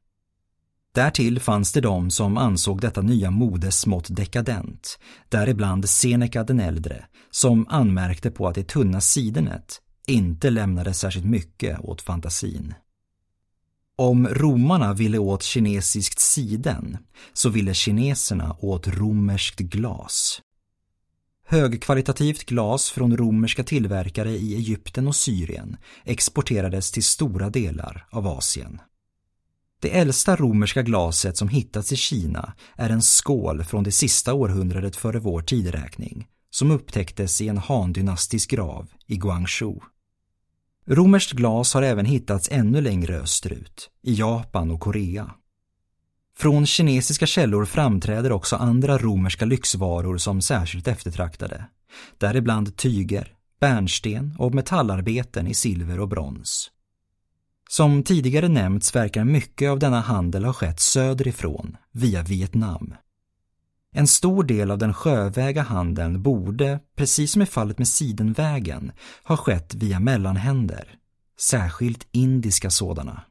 Därtill 0.94 1.40
fanns 1.40 1.72
det 1.72 1.80
de 1.80 2.10
som 2.10 2.36
ansåg 2.36 2.80
detta 2.80 3.02
nya 3.02 3.30
mode 3.30 3.70
smått 3.70 4.06
dekadent, 4.10 4.98
däribland 5.28 5.88
Seneca 5.88 6.44
den 6.44 6.60
äldre, 6.60 7.04
som 7.30 7.66
anmärkte 7.68 8.30
på 8.30 8.48
att 8.48 8.54
det 8.54 8.68
tunna 8.68 9.00
sidenet 9.00 9.80
inte 10.06 10.50
lämnade 10.50 10.94
särskilt 10.94 11.26
mycket 11.26 11.80
åt 11.80 12.02
fantasin. 12.02 12.74
Om 13.96 14.28
romarna 14.28 14.94
ville 14.94 15.18
åt 15.18 15.42
kinesiskt 15.42 16.20
siden 16.20 16.98
så 17.32 17.48
ville 17.48 17.74
kineserna 17.74 18.56
åt 18.60 18.88
romerskt 18.88 19.58
glas. 19.58 20.42
Högkvalitativt 21.46 22.44
glas 22.44 22.90
från 22.90 23.16
romerska 23.16 23.64
tillverkare 23.64 24.30
i 24.30 24.54
Egypten 24.54 25.08
och 25.08 25.16
Syrien 25.16 25.76
exporterades 26.04 26.92
till 26.92 27.04
stora 27.04 27.50
delar 27.50 28.06
av 28.10 28.26
Asien. 28.26 28.80
Det 29.80 29.98
äldsta 29.98 30.36
romerska 30.36 30.82
glaset 30.82 31.36
som 31.36 31.48
hittats 31.48 31.92
i 31.92 31.96
Kina 31.96 32.54
är 32.76 32.90
en 32.90 33.02
skål 33.02 33.64
från 33.64 33.84
det 33.84 33.92
sista 33.92 34.34
århundradet 34.34 34.96
före 34.96 35.18
vår 35.18 35.42
tideräkning 35.42 36.26
som 36.50 36.70
upptäcktes 36.70 37.40
i 37.40 37.48
en 37.48 37.58
handynastisk 37.58 38.50
grav 38.50 38.92
i 39.06 39.16
Guangzhou. 39.16 39.80
Romerskt 40.86 41.32
glas 41.32 41.74
har 41.74 41.82
även 41.82 42.06
hittats 42.06 42.48
ännu 42.52 42.80
längre 42.80 43.16
österut, 43.16 43.90
i 44.02 44.14
Japan 44.14 44.70
och 44.70 44.80
Korea. 44.80 45.34
Från 46.36 46.66
kinesiska 46.66 47.26
källor 47.26 47.64
framträder 47.64 48.32
också 48.32 48.56
andra 48.56 48.98
romerska 48.98 49.44
lyxvaror 49.44 50.18
som 50.18 50.42
särskilt 50.42 50.88
eftertraktade, 50.88 51.66
däribland 52.18 52.76
tyger, 52.76 53.34
bärnsten 53.60 54.36
och 54.38 54.54
metallarbeten 54.54 55.46
i 55.46 55.54
silver 55.54 56.00
och 56.00 56.08
brons. 56.08 56.70
Som 57.72 58.02
tidigare 58.02 58.48
nämnts 58.48 58.94
verkar 58.94 59.24
mycket 59.24 59.70
av 59.70 59.78
denna 59.78 60.00
handel 60.00 60.44
ha 60.44 60.52
skett 60.52 60.80
söderifrån, 60.80 61.76
via 61.92 62.22
Vietnam. 62.22 62.94
En 63.94 64.06
stor 64.06 64.44
del 64.44 64.70
av 64.70 64.78
den 64.78 64.94
sjöväga 64.94 65.62
handeln 65.62 66.22
borde, 66.22 66.80
precis 66.96 67.32
som 67.32 67.42
i 67.42 67.46
fallet 67.46 67.78
med 67.78 67.88
Sidenvägen, 67.88 68.92
ha 69.24 69.36
skett 69.36 69.74
via 69.74 70.00
mellanhänder, 70.00 70.94
särskilt 71.40 72.06
indiska 72.12 72.70
sådana. 72.70 73.22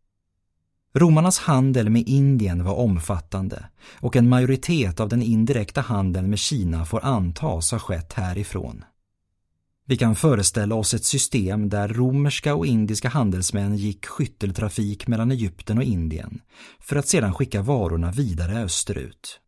Romarnas 0.95 1.39
handel 1.39 1.89
med 1.89 2.07
Indien 2.07 2.63
var 2.63 2.73
omfattande 2.73 3.69
och 3.93 4.15
en 4.15 4.29
majoritet 4.29 4.99
av 4.99 5.09
den 5.09 5.21
indirekta 5.21 5.81
handeln 5.81 6.29
med 6.29 6.39
Kina 6.39 6.85
får 6.85 7.05
antas 7.05 7.71
ha 7.71 7.79
skett 7.79 8.13
härifrån. 8.13 8.83
Vi 9.89 9.97
kan 9.97 10.15
föreställa 10.15 10.75
oss 10.75 10.93
ett 10.93 11.05
system 11.05 11.69
där 11.69 11.87
romerska 11.87 12.55
och 12.55 12.65
indiska 12.65 13.09
handelsmän 13.09 13.77
gick 13.77 14.05
skytteltrafik 14.05 15.07
mellan 15.07 15.31
Egypten 15.31 15.77
och 15.77 15.83
Indien 15.83 16.41
för 16.79 16.95
att 16.95 17.07
sedan 17.07 17.33
skicka 17.33 17.61
varorna 17.61 18.11
vidare 18.11 18.63
österut. 18.63 19.39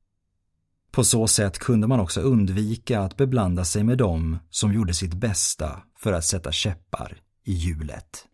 På 0.91 1.03
så 1.03 1.27
sätt 1.27 1.59
kunde 1.59 1.87
man 1.87 1.99
också 1.99 2.21
undvika 2.21 3.01
att 3.01 3.17
beblanda 3.17 3.65
sig 3.65 3.83
med 3.83 3.97
dem 3.97 4.37
som 4.49 4.73
gjorde 4.73 4.93
sitt 4.93 5.13
bästa 5.13 5.81
för 5.99 6.13
att 6.13 6.25
sätta 6.25 6.51
käppar 6.51 7.17
i 7.45 7.53
hjulet. 7.53 8.25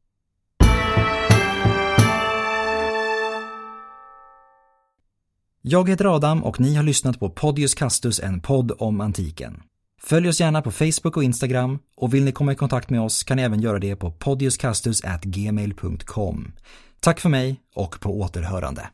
Jag 5.61 5.89
heter 5.89 6.15
Adam 6.15 6.43
och 6.43 6.59
ni 6.59 6.75
har 6.75 6.83
lyssnat 6.83 7.19
på 7.19 7.29
Podius 7.29 7.75
Castus, 7.75 8.19
en 8.19 8.39
podd 8.41 8.71
om 8.79 9.01
antiken. 9.01 9.61
Följ 10.01 10.29
oss 10.29 10.39
gärna 10.39 10.61
på 10.61 10.71
Facebook 10.71 11.17
och 11.17 11.23
Instagram 11.23 11.79
och 11.97 12.13
vill 12.13 12.23
ni 12.23 12.31
komma 12.31 12.51
i 12.51 12.55
kontakt 12.55 12.89
med 12.89 13.01
oss 13.01 13.23
kan 13.23 13.37
ni 13.37 13.43
även 13.43 13.61
göra 13.61 13.79
det 13.79 13.95
på 13.95 14.11
podiuscastus@gmail.com. 14.11 16.51
Tack 16.99 17.19
för 17.19 17.29
mig 17.29 17.61
och 17.75 17.99
på 17.99 18.19
återhörande. 18.19 18.89